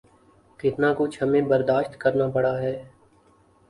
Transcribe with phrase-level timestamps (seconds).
[0.59, 2.75] کتنا کچھ ہمیں برداشت کرنا پڑا ہے۔